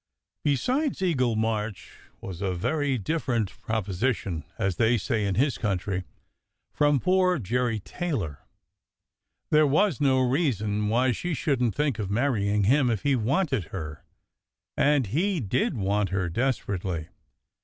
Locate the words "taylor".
7.79-8.39